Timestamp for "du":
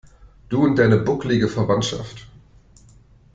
0.49-0.63